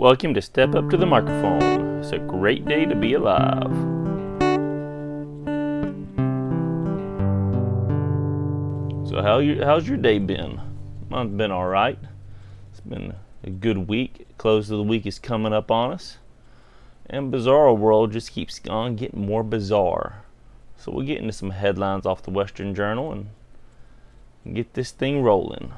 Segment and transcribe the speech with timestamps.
[0.00, 1.98] Welcome to Step Up to the Microphone.
[1.98, 3.70] It's a great day to be alive.
[9.06, 10.58] So how you how's your day been?
[11.10, 11.98] Mine's been all right.
[12.70, 13.12] It's been
[13.44, 14.26] a good week.
[14.38, 16.16] Close of the week is coming up on us,
[17.04, 20.24] and Bizarro World just keeps on getting more bizarre.
[20.78, 25.74] So we'll get into some headlines off the Western Journal and get this thing rolling.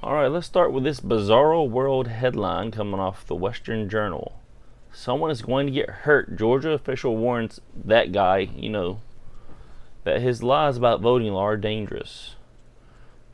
[0.00, 4.40] All right, let's start with this Bizarro World headline coming off the Western Journal.
[4.92, 6.36] Someone is going to get hurt.
[6.36, 9.00] Georgia official warns that guy, you know,
[10.04, 12.36] that his lies about voting law are dangerous.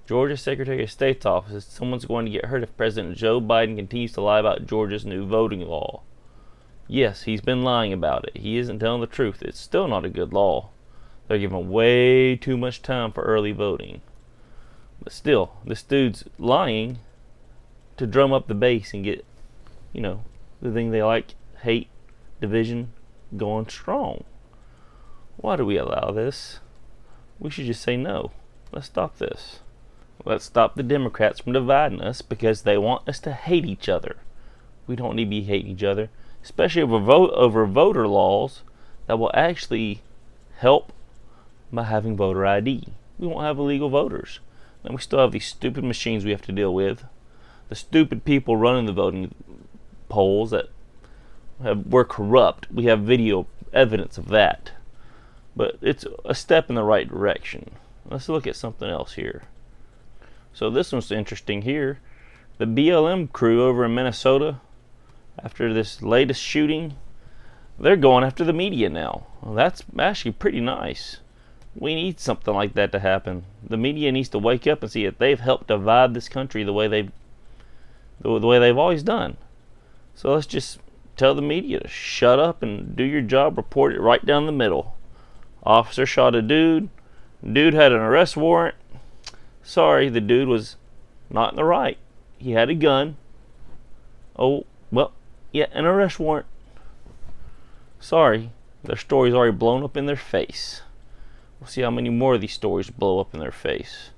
[0.07, 3.77] Georgia Secretary of State's office says someone's going to get hurt if President Joe Biden
[3.77, 6.01] continues to lie about Georgia's new voting law.
[6.89, 8.39] Yes, he's been lying about it.
[8.39, 9.43] He isn't telling the truth.
[9.43, 10.71] It's still not a good law.
[11.29, 14.01] They're giving way too much time for early voting.
[15.05, 16.99] But still, this dude's lying
[17.99, 19.25] to drum up the base and get,
[19.93, 20.25] you know,
[20.63, 21.89] the thing they like hate,
[22.41, 22.93] division
[23.37, 24.25] going strong.
[25.37, 26.61] Why do we allow this?
[27.39, 28.31] We should just say no.
[28.73, 29.61] Let's stop this.
[30.25, 34.17] Let's stop the Democrats from dividing us because they want us to hate each other.
[34.87, 36.09] We don't need to be hating each other,
[36.43, 38.63] especially over vote over voter laws
[39.07, 40.01] that will actually
[40.57, 40.93] help
[41.71, 42.89] by having voter ID.
[43.19, 44.41] We won't have illegal voters.
[44.85, 47.05] Then we still have these stupid machines we have to deal with.
[47.71, 49.35] The stupid people running the voting
[50.09, 50.69] polls that
[51.63, 52.71] have, were corrupt.
[52.71, 54.73] We have video evidence of that.
[55.57, 57.73] But it's a step in the right direction.
[58.09, 59.45] Let's look at something else here.
[60.53, 61.99] So this one's interesting here.
[62.59, 64.61] The BLM crew over in Minnesota,
[65.43, 66.97] after this latest shooting,
[67.79, 69.27] they're going after the media now.
[69.43, 71.19] Well, that's actually pretty nice.
[71.77, 73.45] We need something like that to happen.
[73.63, 76.73] The media needs to wake up and see that they've helped divide this country the
[76.73, 77.11] way they've
[78.21, 79.37] the, way they've always done.
[80.15, 80.79] So let's just
[81.17, 83.57] tell the media to shut up and do your job.
[83.57, 84.97] Report it right down the middle.
[85.65, 86.89] Officer shot a dude.
[87.43, 88.77] Dude had an arrest warrant.
[89.63, 90.77] Sorry, the dude was
[91.29, 91.99] not in the right.
[92.39, 93.17] He had a gun.
[94.39, 95.13] Oh, well,
[95.53, 96.47] yeah, an arrest warrant.
[98.01, 98.51] Sorry,
[98.83, 100.83] their story's already blown up in their face.
[101.65, 104.11] We'll see how many more of these stories blow up in their face.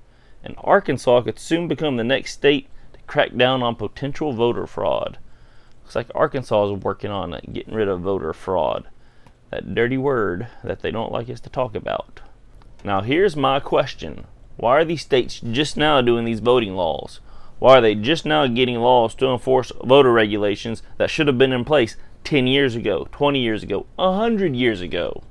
[0.43, 5.17] And Arkansas could soon become the next state to crack down on potential voter fraud.
[5.81, 8.89] Looks like Arkansas is working on uh, getting rid of voter fraud.
[9.49, 12.19] That dirty word that they don't like us to talk about.
[12.83, 14.25] Now, here's my question
[14.57, 17.21] Why are these states just now doing these voting laws?
[17.59, 21.53] Why are they just now getting laws to enforce voter regulations that should have been
[21.53, 25.23] in place 10 years ago, 20 years ago, 100 years ago?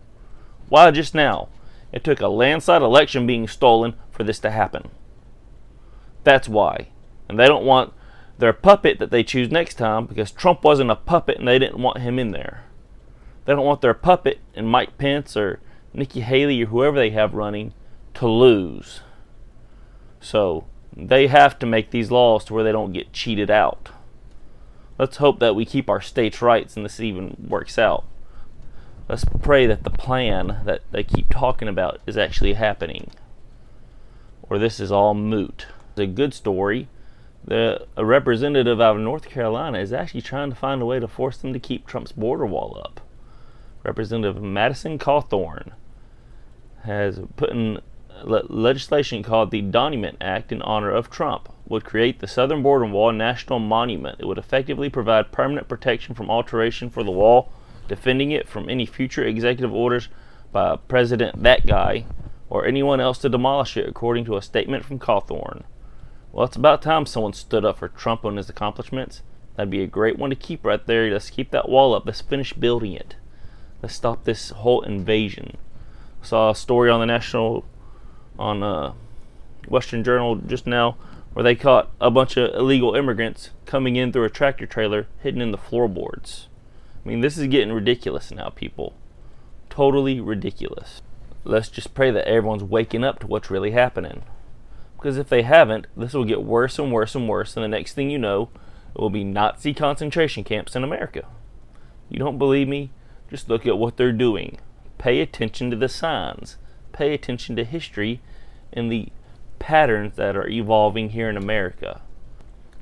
[0.70, 1.50] Why just now?
[1.96, 4.90] It took a landslide election being stolen for this to happen.
[6.24, 6.88] That's why.
[7.26, 7.94] And they don't want
[8.36, 11.80] their puppet that they choose next time because Trump wasn't a puppet and they didn't
[11.80, 12.64] want him in there.
[13.46, 15.58] They don't want their puppet and Mike Pence or
[15.94, 17.72] Nikki Haley or whoever they have running
[18.12, 19.00] to lose.
[20.20, 23.88] So they have to make these laws to where they don't get cheated out.
[24.98, 28.04] Let's hope that we keep our states' rights and this even works out.
[29.08, 33.12] Let's pray that the plan that they keep talking about is actually happening.
[34.42, 35.66] Or this is all moot.
[35.90, 36.88] It's a good story.
[37.44, 41.06] The, a representative out of North Carolina is actually trying to find a way to
[41.06, 43.00] force them to keep Trump's border wall up.
[43.84, 45.70] Representative Madison Cawthorn
[46.82, 47.80] has put in
[48.24, 51.48] le- legislation called the Donument Act in honor of Trump.
[51.68, 54.18] Would create the southern border wall national monument.
[54.18, 57.52] It would effectively provide permanent protection from alteration for the wall
[57.88, 60.08] defending it from any future executive orders
[60.52, 62.06] by President that guy
[62.48, 65.64] or anyone else to demolish it, according to a statement from Cawthorn.
[66.32, 69.22] Well, it's about time someone stood up for Trump and his accomplishments.
[69.56, 71.10] That'd be a great one to keep right there.
[71.10, 72.04] Let's keep that wall up.
[72.06, 73.16] Let's finish building it.
[73.82, 75.56] Let's stop this whole invasion.
[76.22, 77.64] Saw a story on the national,
[78.38, 78.92] on uh,
[79.68, 80.96] Western Journal just now,
[81.32, 85.40] where they caught a bunch of illegal immigrants coming in through a tractor trailer hidden
[85.40, 86.48] in the floorboards.
[87.06, 88.92] I mean, this is getting ridiculous now, people.
[89.70, 91.02] Totally ridiculous.
[91.44, 94.24] Let's just pray that everyone's waking up to what's really happening.
[94.96, 97.92] Because if they haven't, this will get worse and worse and worse, and the next
[97.92, 98.48] thing you know,
[98.92, 101.26] it will be Nazi concentration camps in America.
[102.08, 102.90] You don't believe me?
[103.30, 104.58] Just look at what they're doing.
[104.98, 106.56] Pay attention to the signs.
[106.90, 108.20] Pay attention to history
[108.72, 109.10] and the
[109.60, 112.00] patterns that are evolving here in America.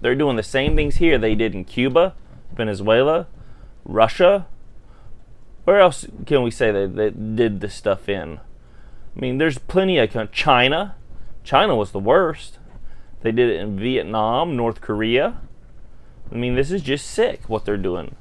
[0.01, 2.15] They're doing the same things here they did in Cuba,
[2.57, 3.27] Venezuela,
[3.85, 4.47] Russia.
[5.65, 8.39] Where else can we say that they did this stuff in?
[9.17, 10.97] I mean, there's plenty of China.
[11.43, 12.59] China was the worst.
[13.23, 15.41] They did it in Vietnam, North Korea.
[16.31, 18.17] I mean, this is just sick what they're doing.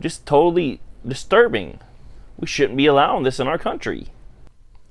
[0.00, 1.80] Just totally disturbing.
[2.36, 4.08] We shouldn't be allowing this in our country.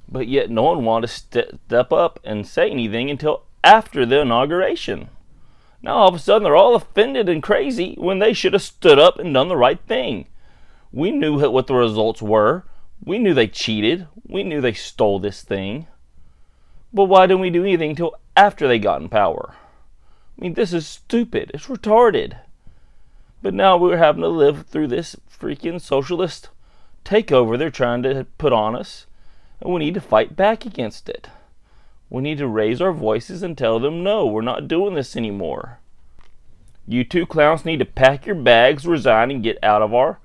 [0.10, 5.10] But yet, no one wanted to step up and say anything until after the inauguration.
[5.86, 8.98] Now, all of a sudden, they're all offended and crazy when they should have stood
[8.98, 10.26] up and done the right thing.
[10.92, 12.64] We knew what the results were.
[13.04, 14.08] We knew they cheated.
[14.28, 15.86] We knew they stole this thing.
[16.92, 19.54] But why didn't we do anything until after they got in power?
[19.54, 21.52] I mean, this is stupid.
[21.54, 22.40] It's retarded.
[23.44, 26.50] But now we're having to live through this freaking socialist
[27.04, 29.06] takeover they're trying to put on us,
[29.62, 31.30] and we need to fight back against it.
[32.10, 35.80] We need to raise our voices and tell them, no, we're not doing this anymore.
[36.88, 40.20] You two clowns need to pack your bags, resign, and get out of our,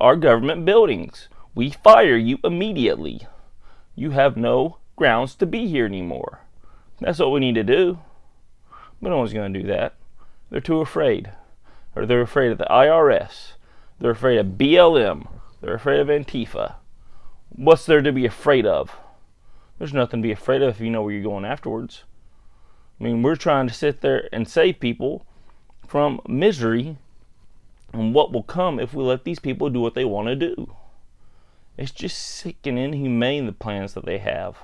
[0.00, 1.28] our government buildings.
[1.54, 3.26] We fire you immediately.
[3.94, 6.40] You have no grounds to be here anymore.
[7.00, 8.00] That's what we need to do.
[9.00, 9.94] But no one's going to do that.
[10.50, 11.30] They're too afraid.
[11.94, 13.52] Or they're afraid of the IRS.
[14.00, 15.28] They're afraid of BLM.
[15.60, 16.74] They're afraid of Antifa.
[17.50, 18.96] What's there to be afraid of?
[19.84, 22.04] There's nothing to be afraid of if you know where you're going afterwards.
[22.98, 25.26] I mean, we're trying to sit there and save people
[25.86, 26.96] from misery
[27.92, 30.74] and what will come if we let these people do what they want to do.
[31.76, 34.56] It's just sick and inhumane the plans that they have.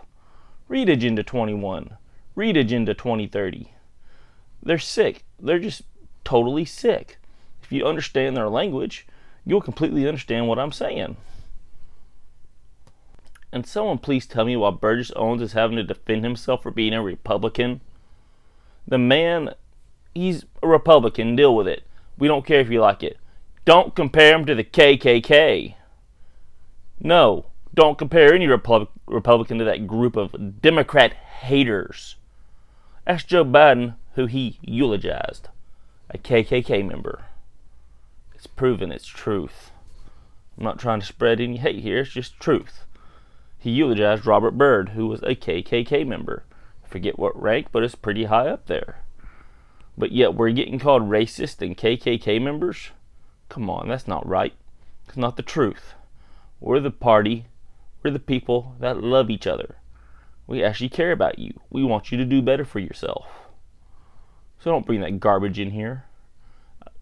[0.69, 1.99] Read Agenda 21.
[2.35, 3.75] Read Agenda 2030.
[4.63, 5.25] They're sick.
[5.39, 5.83] They're just
[6.25, 7.19] totally sick.
[7.63, 9.07] If you understand their language,
[9.45, 11.19] you'll completely understand what I'm saying.
[13.53, 16.93] And someone please tell me why Burgess Owens is having to defend himself for being
[16.93, 17.81] a Republican.
[18.87, 19.55] The man,
[20.15, 21.37] he's a Republican.
[21.37, 21.83] Deal with it.
[22.19, 23.19] We don't care if you like it.
[23.65, 25.75] Don't compare him to the KKK.
[27.01, 32.17] No, don't compare any Repub- Republican to that group of Democrat haters.
[33.07, 35.49] Ask Joe Biden, who he eulogized,
[36.11, 37.23] a KKK member.
[38.35, 39.71] It's proven it's truth.
[40.59, 42.85] I'm not trying to spread any hate here, it's just truth.
[43.61, 46.45] He eulogized Robert Byrd, who was a KKK member.
[46.83, 49.01] I forget what rank, but it's pretty high up there.
[49.99, 52.89] But yet we're getting called racist and KKK members?
[53.51, 54.55] Come on, that's not right.
[55.07, 55.93] It's not the truth.
[56.59, 57.49] We're the party.
[58.03, 59.77] We're the people that love each other.
[60.47, 61.61] We actually care about you.
[61.69, 63.27] We want you to do better for yourself.
[64.59, 66.05] So don't bring that garbage in here.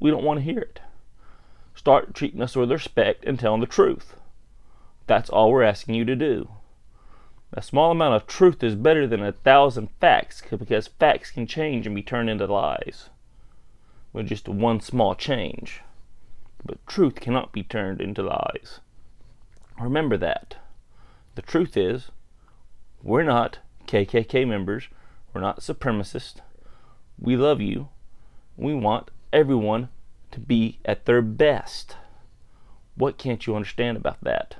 [0.00, 0.80] We don't want to hear it.
[1.76, 4.16] Start treating us with respect and telling the truth.
[5.08, 6.48] That's all we're asking you to do.
[7.54, 11.86] A small amount of truth is better than a thousand facts because facts can change
[11.86, 13.08] and be turned into lies
[14.12, 15.80] with just one small change.
[16.64, 18.80] But truth cannot be turned into lies.
[19.80, 20.56] Remember that.
[21.36, 22.10] The truth is,
[23.02, 24.88] we're not KKK members.
[25.32, 26.40] We're not supremacists.
[27.18, 27.88] We love you.
[28.56, 29.88] We want everyone
[30.32, 31.96] to be at their best.
[32.94, 34.56] What can't you understand about that?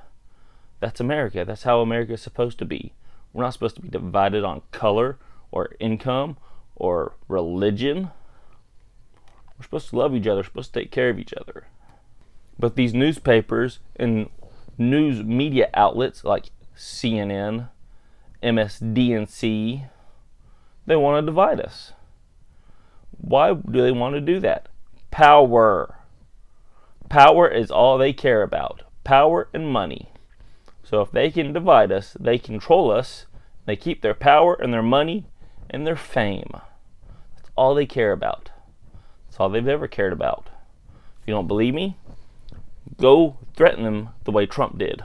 [0.80, 1.44] That's America.
[1.44, 2.92] That's how America is supposed to be.
[3.32, 5.18] We're not supposed to be divided on color
[5.50, 6.36] or income
[6.76, 8.10] or religion.
[9.58, 10.40] We're supposed to love each other.
[10.40, 11.66] We're supposed to take care of each other.
[12.58, 14.30] But these newspapers and
[14.76, 17.68] news media outlets like CNN,
[18.42, 19.88] MSDNC,
[20.86, 21.92] they want to divide us.
[23.20, 24.68] Why do they want to do that?
[25.10, 25.96] Power.
[27.08, 28.82] Power is all they care about.
[29.04, 30.12] Power and money.
[30.88, 33.26] So if they can divide us, they control us,
[33.66, 35.26] they keep their power and their money
[35.68, 36.50] and their fame.
[37.36, 38.50] That's all they care about.
[39.26, 40.48] That's all they've ever cared about.
[41.20, 41.98] If you don't believe me,
[42.96, 45.02] go threaten them the way Trump did.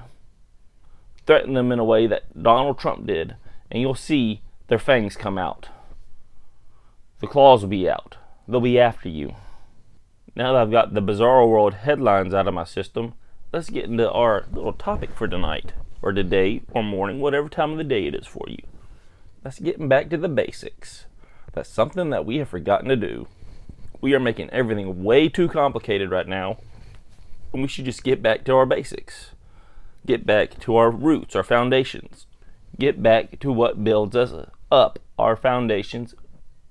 [1.25, 3.35] Threaten them in a way that Donald Trump did,
[3.69, 5.67] and you'll see their fangs come out.
[7.19, 8.15] The claws will be out.
[8.47, 9.35] They'll be after you.
[10.33, 13.15] Now that I've got the Bizarro World headlines out of my system,
[13.53, 17.77] let's get into our little topic for tonight, or today, or morning, whatever time of
[17.77, 18.57] the day it is for you.
[19.45, 21.05] Let's get back to the basics.
[21.53, 23.27] That's something that we have forgotten to do.
[24.01, 26.57] We are making everything way too complicated right now
[27.53, 29.31] and we should just get back to our basics.
[30.05, 32.25] Get back to our roots, our foundations.
[32.77, 34.33] Get back to what builds us
[34.71, 34.99] up.
[35.19, 36.15] Our foundations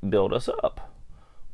[0.07, 0.93] build us up.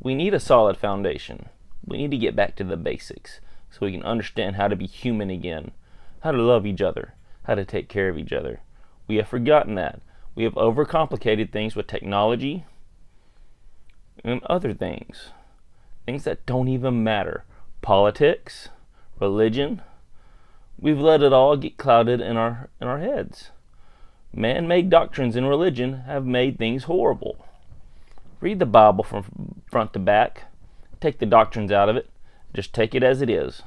[0.01, 1.51] We need a solid foundation.
[1.85, 4.87] We need to get back to the basics so we can understand how to be
[4.87, 5.73] human again,
[6.21, 8.61] how to love each other, how to take care of each other.
[9.07, 10.01] We have forgotten that.
[10.35, 12.65] We have overcomplicated things with technology
[14.25, 15.31] and other things.
[16.07, 17.45] Things that don't even matter.
[17.83, 18.69] Politics,
[19.21, 19.83] religion,
[20.79, 23.51] we've let it all get clouded in our in our heads.
[24.33, 27.45] Man-made doctrines in religion have made things horrible.
[28.41, 30.45] Read the Bible from front to back.
[31.01, 32.09] Take the doctrines out of it.
[32.55, 33.63] Just take it as it is.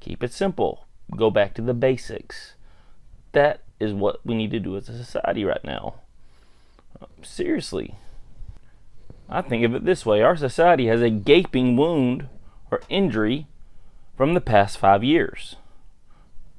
[0.00, 0.86] Keep it simple.
[1.16, 2.54] Go back to the basics.
[3.32, 5.94] That is what we need to do as a society right now.
[7.22, 7.96] Seriously.
[9.28, 12.28] I think of it this way our society has a gaping wound
[12.70, 13.46] or injury
[14.16, 15.56] from the past five years,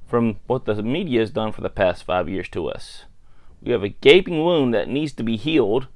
[0.06, 3.04] from what the media has done for the past five years to us.
[3.62, 5.86] We have a gaping wound that needs to be healed,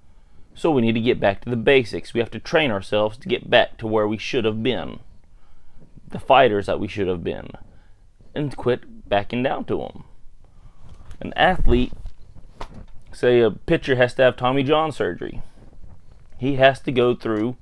[0.54, 2.14] so we need to get back to the basics.
[2.14, 5.00] We have to train ourselves to get back to where we should have been,
[6.10, 7.50] the fighters that we should have been,
[8.34, 10.04] and quit backing down to them.
[11.20, 11.92] An athlete,
[13.12, 15.42] say a pitcher has to have Tommy John surgery
[16.38, 17.56] he has to go through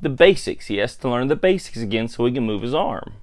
[0.00, 0.66] the basics.
[0.66, 3.14] He has to learn the basics again so he can move his arm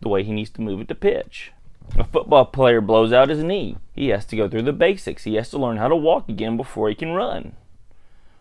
[0.00, 1.52] the way he needs to move it to pitch.
[1.96, 3.76] A football player blows out his knee.
[3.94, 5.24] He has to go through the basics.
[5.24, 7.54] He has to learn how to walk again before he can run.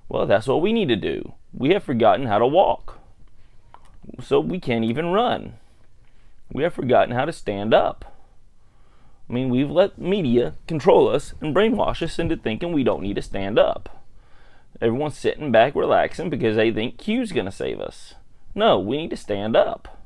[0.09, 1.33] Well, that's what we need to do.
[1.53, 2.99] We have forgotten how to walk.
[4.21, 5.53] So we can't even run.
[6.51, 8.13] We have forgotten how to stand up.
[9.29, 13.15] I mean, we've let media control us and brainwash us into thinking we don't need
[13.15, 14.03] to stand up.
[14.81, 18.15] Everyone's sitting back relaxing because they think Q's going to save us.
[18.53, 19.97] No, we need to stand up.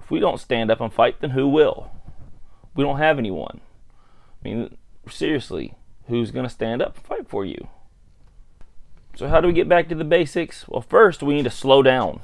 [0.00, 1.90] If we don't stand up and fight, then who will?
[2.74, 3.60] We don't have anyone.
[4.42, 4.76] I mean,
[5.08, 5.74] seriously,
[6.08, 7.68] who's going to stand up and fight for you?
[9.14, 10.66] So, how do we get back to the basics?
[10.66, 12.20] Well, first, we need to slow down.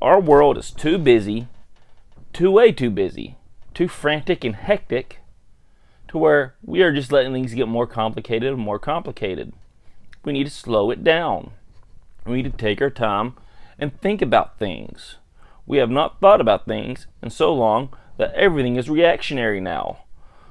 [0.00, 1.48] Our world is too busy,
[2.32, 3.36] too way too busy,
[3.74, 5.18] too frantic and hectic
[6.08, 9.52] to where we are just letting things get more complicated and more complicated
[10.28, 11.52] we need to slow it down.
[12.26, 13.34] We need to take our time
[13.78, 15.16] and think about things.
[15.66, 20.04] We have not thought about things in so long that everything is reactionary now.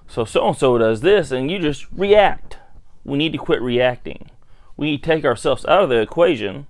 [0.07, 2.57] So so and so does this and you just react.
[3.03, 4.31] We need to quit reacting.
[4.75, 6.67] We need to take ourselves out of the equation,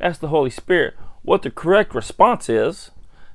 [0.00, 2.90] ask the Holy Spirit what the correct response is,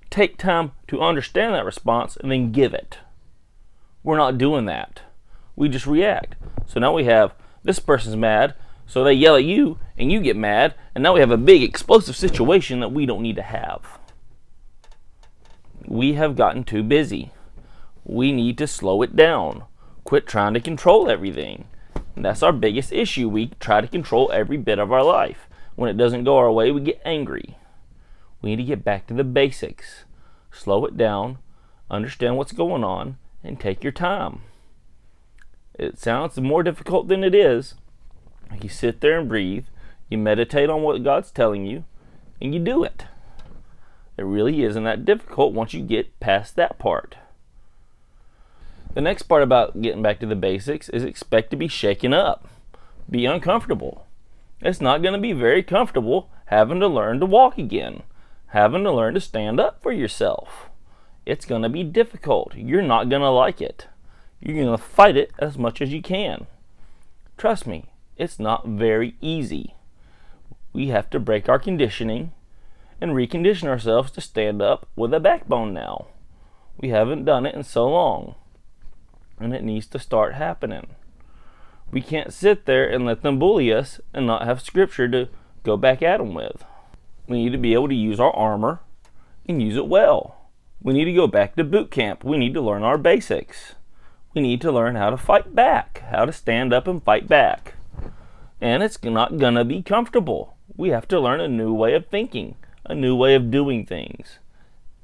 [0.09, 2.99] take time to understand that response, and then give it.
[4.03, 5.01] We're not doing that.
[5.55, 6.35] We just react.
[6.65, 8.53] So now we have this person's mad,
[8.85, 11.63] so they yell at you and you get mad, and now we have a big
[11.63, 13.99] explosive situation that we don't need to have.
[15.85, 17.31] We have gotten too busy.
[18.03, 19.63] We need to slow it down.
[20.03, 21.65] Quit trying to control everything.
[22.15, 23.29] And that's our biggest issue.
[23.29, 25.47] We try to control every bit of our life.
[25.75, 27.57] When it doesn't go our way, we get angry.
[28.41, 30.05] We need to get back to the basics.
[30.51, 31.39] Slow it down,
[31.89, 34.41] understand what's going on, and take your time.
[35.73, 37.75] It sounds more difficult than it is,
[38.61, 39.65] you sit there and breathe,
[40.09, 41.83] you meditate on what God's telling you,
[42.41, 43.05] and you do it.
[44.17, 47.15] It really isn't that difficult once you get past that part.
[48.93, 52.47] The next part about getting back to the basics is expect to be shaken up,
[53.09, 54.07] be uncomfortable.
[54.61, 58.01] It's not going to be very comfortable having to learn to walk again,
[58.47, 60.69] having to learn to stand up for yourself.
[61.25, 62.55] It's going to be difficult.
[62.55, 63.87] You're not going to like it.
[64.39, 66.47] You're going to fight it as much as you can.
[67.37, 67.85] Trust me,
[68.15, 69.75] it's not very easy.
[70.73, 72.31] We have to break our conditioning
[73.01, 76.07] and recondition ourselves to stand up with a backbone now.
[76.79, 78.35] We haven't done it in so long,
[79.39, 80.87] and it needs to start happening.
[81.91, 85.29] We can't sit there and let them bully us and not have scripture to
[85.63, 86.63] go back at them with.
[87.27, 88.79] We need to be able to use our armor
[89.47, 90.49] and use it well.
[90.81, 92.23] We need to go back to boot camp.
[92.23, 93.75] We need to learn our basics.
[94.33, 97.73] We need to learn how to fight back, how to stand up and fight back
[98.59, 100.55] and it's not gonna be comfortable.
[100.75, 102.55] We have to learn a new way of thinking,
[102.85, 104.39] a new way of doing things.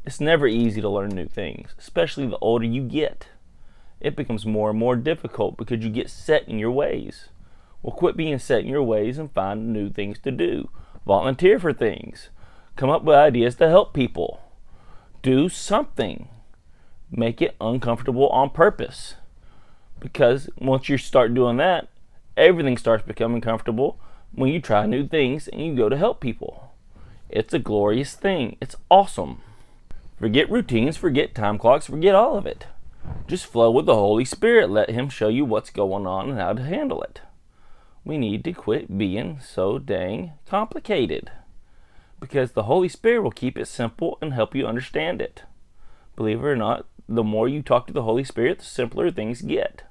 [0.06, 3.28] It's never easy to learn new things, especially the older you get.
[4.00, 7.30] It becomes more and more difficult because you get set in your ways.
[7.82, 10.70] Well, quit being set in your ways and find new things to do.
[11.06, 12.30] Volunteer for things.
[12.76, 14.42] Come up with ideas to help people.
[15.22, 16.30] Do something.
[17.12, 19.16] Make it uncomfortable on purpose.
[20.00, 21.88] Because once you start doing that,
[22.36, 24.00] everything starts becoming comfortable
[24.34, 26.72] when you try new things and you go to help people.
[27.30, 28.58] It's a glorious thing.
[28.62, 29.42] It's awesome.
[30.20, 32.68] Forget routines, forget time clocks, forget all of it.
[33.28, 34.70] Just flow with the Holy Spirit.
[34.70, 37.22] Let Him show you what's going on and how to handle it.
[38.06, 41.32] We need to quit being so dang complicated
[42.20, 45.44] because the Holy Spirit will keep it simple and help you understand it.
[46.16, 49.42] Believe it or not, the more you talk to the Holy Spirit, the simpler things
[49.42, 49.84] get.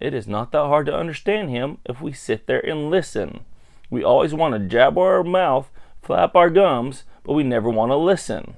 [0.00, 3.44] It is not that hard to understand him if we sit there and listen.
[3.88, 5.70] We always want to jab our mouth,
[6.02, 8.56] flap our gums, but we never want to listen.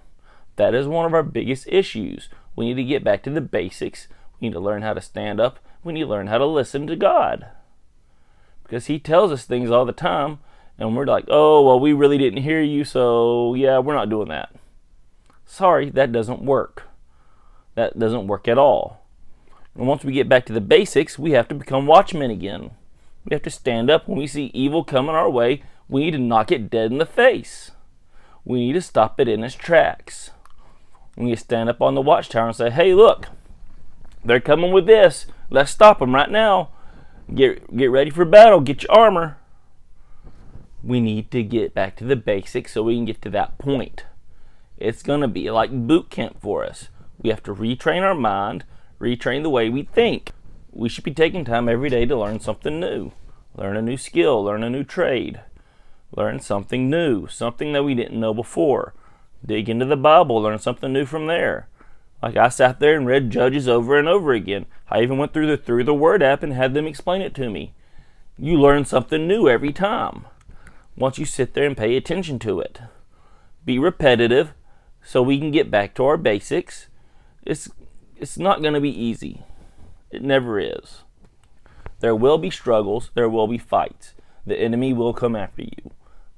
[0.56, 2.30] That is one of our biggest issues.
[2.56, 4.08] We need to get back to the basics.
[4.40, 5.58] We need to learn how to stand up.
[5.84, 7.46] We need to learn how to listen to God.
[8.66, 10.40] Because He tells us things all the time,
[10.76, 14.28] and we're like, oh, well, we really didn't hear you, so yeah, we're not doing
[14.28, 14.54] that.
[15.44, 16.82] Sorry, that doesn't work.
[17.76, 19.06] That doesn't work at all.
[19.76, 22.70] And once we get back to the basics, we have to become watchmen again.
[23.24, 25.62] We have to stand up when we see evil coming our way.
[25.88, 27.70] We need to knock it dead in the face.
[28.44, 30.30] We need to stop it in its tracks.
[31.16, 33.26] We need to stand up on the watchtower and say, hey, look,
[34.24, 35.26] they're coming with this.
[35.50, 36.70] Let's stop them right now.
[37.34, 38.60] Get, get ready for battle.
[38.60, 39.38] Get your armor.
[40.82, 44.04] We need to get back to the basics so we can get to that point.
[44.78, 46.88] It's to be like boot camp for us.
[47.18, 48.64] We have to retrain our mind,
[49.00, 50.32] retrain the way we think.
[50.70, 53.12] We should be taking time every day to learn something new,
[53.56, 55.40] learn a new skill, learn a new trade,
[56.14, 58.94] learn something new, something that we didn't know before.
[59.44, 61.68] Dig into the Bible, learn something new from there.
[62.22, 64.66] Like I sat there and read Judges over and over again.
[64.88, 67.50] I even went through the through the Word app and had them explain it to
[67.50, 67.74] me.
[68.38, 70.26] You learn something new every time.
[70.96, 72.80] Once you sit there and pay attention to it.
[73.64, 74.54] Be repetitive
[75.02, 76.88] so we can get back to our basics.
[77.44, 77.68] It's
[78.16, 79.42] it's not going to be easy.
[80.10, 81.02] It never is.
[82.00, 84.14] There will be struggles, there will be fights.
[84.46, 85.90] The enemy will come after you.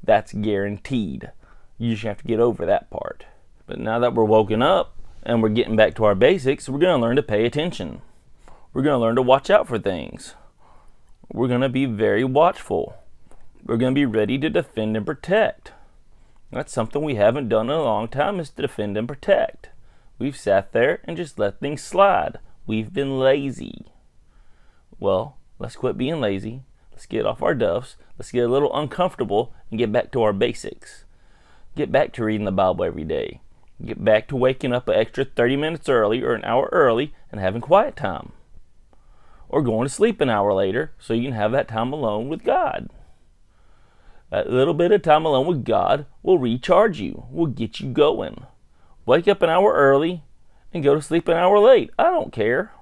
[0.02, 1.30] That's guaranteed.
[1.76, 3.26] You just have to get over that part.
[3.66, 4.98] But now that we're woken up,
[5.28, 8.00] and we're getting back to our basics, we're going to learn to pay attention.
[8.73, 10.35] We're going to learn to watch out for things.
[11.30, 12.97] We're going to be very watchful.
[13.62, 15.73] We're going to be ready to defend and protect.
[16.50, 19.68] That's something we haven't done in a long time is to defend and protect.
[20.18, 22.38] We've sat there and just let things slide.
[22.66, 23.85] We've been lazy.
[24.99, 26.62] Well, let's quit being lazy.
[26.90, 27.97] Let's get off our duffs.
[28.18, 31.04] Let's get a little uncomfortable and get back to our basics.
[31.76, 33.42] Get back to reading the Bible every day.
[33.85, 37.40] Get back to waking up an extra 30 minutes early or an hour early and
[37.40, 38.32] having quiet time.
[39.49, 42.42] Or going to sleep an hour later so you can have that time alone with
[42.42, 42.90] God.
[44.30, 48.44] That little bit of time alone with God will recharge you, will get you going.
[49.06, 50.23] Wake up an hour early
[50.75, 51.91] and go to sleep an hour late.
[51.99, 52.73] I don't care.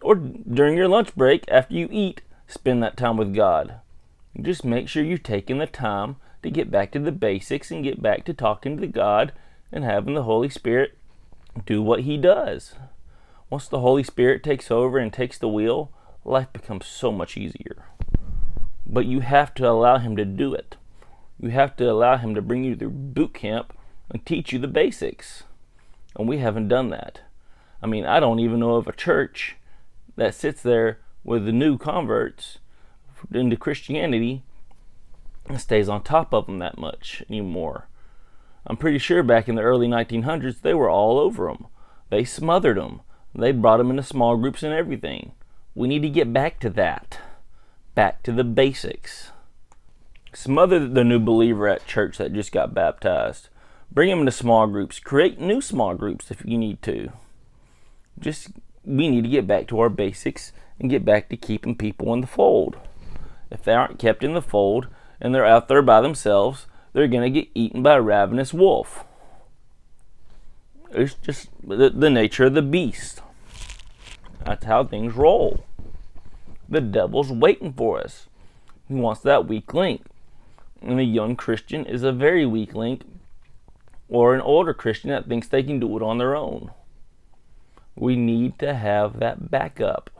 [0.00, 3.76] Or during your lunch break after you eat, spend that time with God.
[4.40, 8.02] Just make sure you're taking the time to get back to the basics and get
[8.02, 9.32] back to talking to God
[9.72, 10.96] and having the Holy Spirit
[11.66, 12.74] do what He does.
[13.50, 15.90] Once the Holy Spirit takes over and takes the wheel,
[16.24, 17.86] life becomes so much easier.
[18.86, 20.76] But you have to allow Him to do it.
[21.40, 23.76] You have to allow Him to bring you through boot camp
[24.10, 25.44] and teach you the basics.
[26.16, 27.20] And we haven't done that.
[27.82, 29.56] I mean, I don't even know of a church
[30.16, 32.58] that sits there with the new converts
[33.32, 34.42] into Christianity
[35.48, 37.88] and stays on top of them that much anymore.
[38.66, 41.66] I'm pretty sure back in the early 1900s, they were all over them.
[42.10, 43.00] They smothered them.
[43.34, 45.32] They brought them into small groups and everything.
[45.74, 47.18] We need to get back to that.
[47.94, 49.32] Back to the basics.
[50.34, 53.48] Smother the new believer at church that just got baptized.
[53.90, 54.98] Bring them into small groups.
[54.98, 57.12] Create new small groups if you need to.
[58.18, 58.48] Just,
[58.84, 62.20] we need to get back to our basics and get back to keeping people in
[62.20, 62.76] the fold.
[63.50, 64.86] If they aren't kept in the fold
[65.20, 69.04] and they're out there by themselves, they're going to get eaten by a ravenous wolf.
[70.90, 73.22] It's just the, the nature of the beast.
[74.44, 75.64] That's how things roll.
[76.68, 78.26] The devil's waiting for us.
[78.88, 80.02] He wants that weak link.
[80.80, 83.04] And a young Christian is a very weak link,
[84.08, 86.72] or an older Christian that thinks they can do it on their own.
[87.94, 90.10] We need to have that backup.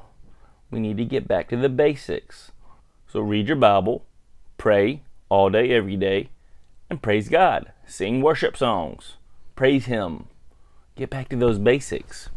[0.71, 2.53] We need to get back to the basics.
[3.09, 4.05] So read your Bible,
[4.57, 6.29] pray all day, every day,
[6.93, 7.73] and praise God.
[7.87, 9.17] Sing worship songs.
[9.57, 10.27] Praise Him.
[10.95, 12.29] Get back to those basics.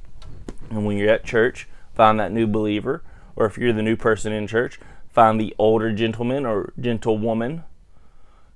[0.69, 3.03] And when you're at church, find that new believer,
[3.35, 4.79] or if you're the new person in church,
[5.11, 7.65] find the older gentleman or gentlewoman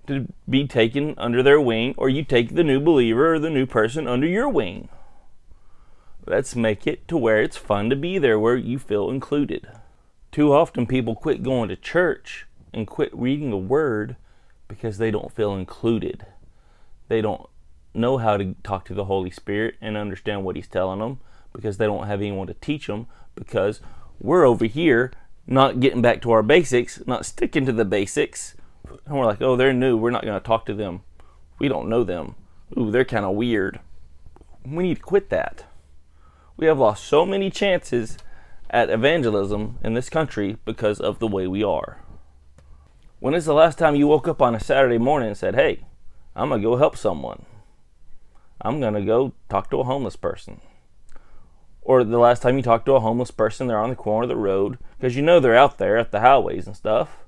[0.08, 3.66] to be taken under their wing, or you take the new believer or the new
[3.66, 4.88] person under your wing.
[6.26, 9.68] Let's make it to where it's fun to be there, where you feel included.
[10.32, 14.16] Too often people quit going to church and quit reading the Word
[14.70, 16.26] because they don't feel included.
[17.10, 17.50] They don't
[17.94, 21.20] know how to talk to the Holy Spirit and understand what He's telling them
[21.52, 23.82] because they don't have anyone to teach them because
[24.22, 25.12] we're over here
[25.46, 28.56] not getting back to our basics, not sticking to the basics.
[29.06, 29.98] And we're like, oh, they're new.
[29.98, 31.02] We're not going to talk to them.
[31.58, 32.36] We don't know them.
[32.78, 33.80] Ooh, they're kind of weird.
[34.64, 35.66] We need to quit that.
[36.56, 38.18] We have lost so many chances
[38.70, 42.02] at evangelism in this country because of the way we are.
[43.20, 45.86] When is the last time you woke up on a Saturday morning and said, Hey,
[46.36, 47.46] I'm going to go help someone?
[48.62, 50.62] I'm going to go talk to a homeless person.
[51.82, 54.30] Or the last time you talked to a homeless person, they're on the corner of
[54.30, 57.26] the road, because you know they're out there at the highways and stuff,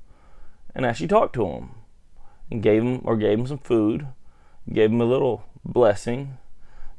[0.73, 1.75] and actually talk to them.
[2.49, 4.08] and gave them or gave them some food,
[4.71, 6.38] gave them a little blessing.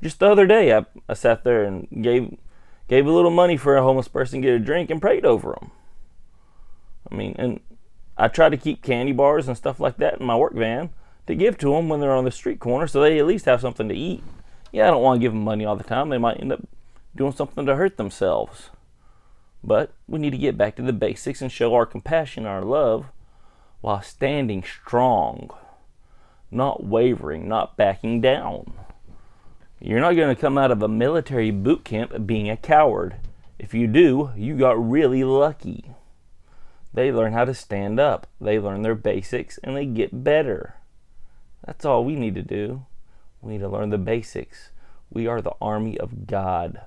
[0.02, 2.36] Just the other day, I, I sat there and gave
[2.88, 5.56] gave a little money for a homeless person to get a drink and prayed over
[5.58, 5.70] them.
[7.10, 7.60] I mean, and
[8.16, 10.90] I try to keep candy bars and stuff like that in my work van
[11.26, 13.60] to give to them when they're on the street corner so they at least have
[13.60, 14.22] something to eat.
[14.70, 16.08] Yeah, I don't want to give them money all the time.
[16.08, 16.66] They might end up
[17.14, 18.70] doing something to hurt themselves.
[19.64, 23.06] But we need to get back to the basics and show our compassion, our love,
[23.80, 25.50] while standing strong,
[26.50, 28.72] not wavering, not backing down.
[29.80, 33.16] You're not going to come out of a military boot camp being a coward.
[33.58, 35.84] If you do, you got really lucky.
[36.94, 40.76] They learn how to stand up, they learn their basics, and they get better.
[41.64, 42.86] That's all we need to do.
[43.40, 44.70] We need to learn the basics.
[45.10, 46.82] We are the army of God.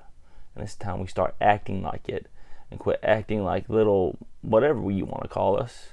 [0.54, 2.26] And it's time we start acting like it
[2.70, 5.88] and quit acting like little, whatever you want to call us,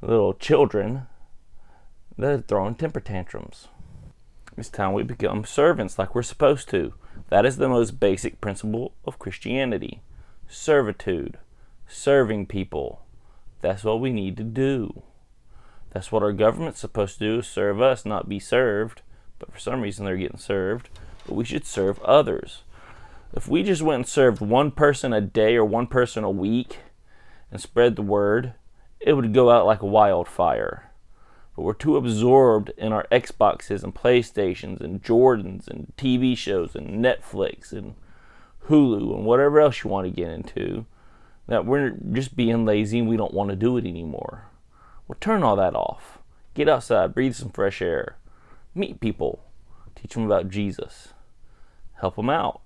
[0.00, 1.06] little children
[2.18, 3.68] that are throwing temper tantrums.
[4.56, 6.94] It's time we become servants like we're supposed to.
[7.30, 10.02] That is the most basic principle of Christianity
[10.48, 11.38] servitude,
[11.88, 13.01] serving people.
[13.62, 15.02] That's what we need to do.
[15.90, 19.02] That's what our government's supposed to do serve us, not be served.
[19.38, 20.88] But for some reason they're getting served.
[21.26, 22.62] But we should serve others.
[23.32, 26.78] If we just went and served one person a day or one person a week
[27.50, 28.54] and spread the word,
[29.00, 30.90] it would go out like a wildfire.
[31.54, 37.04] But we're too absorbed in our Xboxes and PlayStations and Jordans and TV shows and
[37.04, 37.94] Netflix and
[38.68, 40.86] Hulu and whatever else you want to get into
[41.52, 44.46] that we're just being lazy and we don't want to do it anymore.
[45.06, 46.18] Well, turn all that off.
[46.54, 48.16] Get outside, breathe some fresh air,
[48.74, 49.44] meet people,
[49.94, 51.14] teach them about Jesus,
[51.94, 52.62] help them out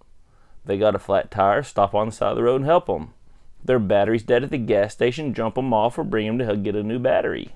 [0.66, 3.14] they got a flat tire, stop on the side of the road and help them.
[3.64, 6.74] Their battery's dead at the gas station, jump them off or bring them to get
[6.74, 7.54] a new battery.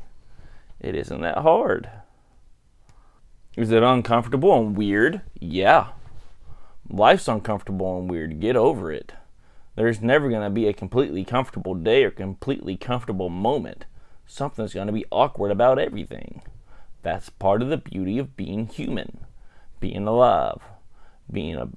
[0.80, 1.90] It isn't that hard.
[3.56, 5.22] Is it uncomfortable and weird?
[5.38, 5.88] Yeah.
[6.88, 8.40] Life's uncomfortable and weird.
[8.40, 9.12] Get over it.
[9.80, 13.86] There's never going to be a completely comfortable day or completely comfortable moment.
[14.26, 16.42] Something's going to be awkward about everything.
[17.02, 19.24] That's part of the beauty of being human,
[19.80, 20.60] being alive,
[21.32, 21.70] being a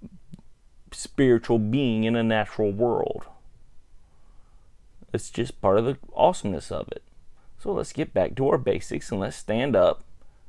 [0.91, 3.23] spiritual being in a natural world.
[5.13, 7.03] It's just part of the awesomeness of it.
[7.57, 10.03] So let's get back to our basics and let's stand up,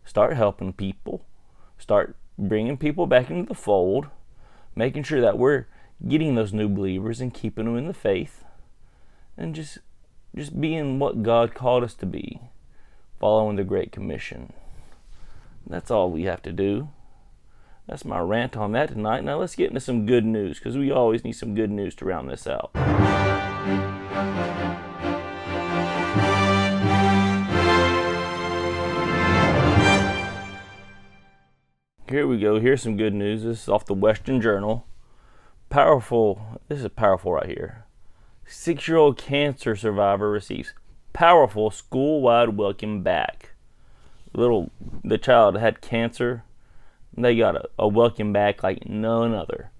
[0.04, 1.24] start helping people,
[1.78, 4.08] start bringing people back into the fold,
[4.74, 5.66] making sure that we're
[6.06, 8.44] getting those new believers and keeping them in the faith,
[9.36, 9.78] and just
[10.34, 12.40] just being what God called us to be,
[13.20, 14.52] following the Great Commission.
[15.66, 16.88] That's all we have to do.
[17.86, 19.24] That's my rant on that tonight.
[19.24, 22.04] Now let's get into some good news because we always need some good news to
[22.04, 22.70] round this out.
[32.08, 32.60] Here we go.
[32.60, 33.42] Here's some good news.
[33.42, 34.86] This is off the Western Journal.
[35.74, 36.60] Powerful.
[36.68, 37.84] This is powerful right here.
[38.46, 40.72] Six year old cancer survivor receives
[41.12, 43.54] powerful school wide welcome back.
[44.32, 44.70] Little,
[45.02, 46.44] the child had cancer
[47.18, 49.72] they got a, a welcome back like none other.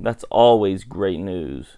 [0.00, 1.76] That's always great news.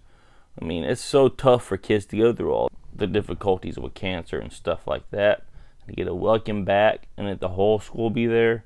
[0.63, 4.39] I mean, it's so tough for kids to go through all the difficulties with cancer
[4.39, 5.43] and stuff like that.
[5.89, 8.65] To get a welcome back and that the whole school be there,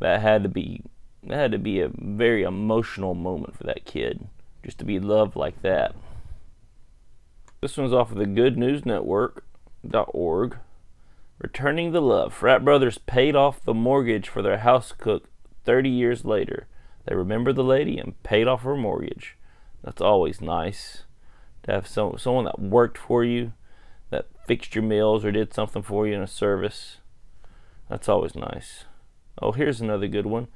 [0.00, 0.82] that had to be
[1.28, 4.28] that had to be a very emotional moment for that kid
[4.64, 5.94] just to be loved like that.
[7.60, 10.58] This one's off of the Good News Network.org.
[11.38, 12.32] Returning the love.
[12.32, 15.28] Frat brothers paid off the mortgage for their house cook
[15.66, 16.68] 30 years later,
[17.04, 19.36] they remember the lady and paid off her mortgage.
[19.82, 21.02] That's always nice
[21.64, 23.52] to have some, someone that worked for you,
[24.10, 26.98] that fixed your meals or did something for you in a service.
[27.90, 28.84] That's always nice.
[29.42, 30.48] Oh, here's another good one.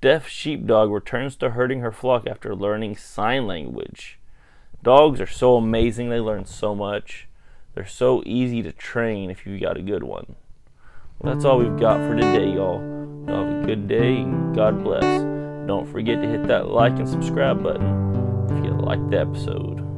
[0.00, 4.18] Deaf sheepdog returns to herding her flock after learning sign language.
[4.82, 7.28] Dogs are so amazing, they learn so much.
[7.74, 10.36] They're so easy to train if you got a good one.
[11.18, 12.80] Well, that's all we've got for today, y'all.
[13.26, 15.22] Have a good day and God bless.
[15.66, 19.95] Don't forget to hit that like and subscribe button if you liked the episode.